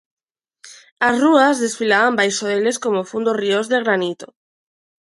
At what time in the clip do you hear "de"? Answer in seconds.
3.71-3.77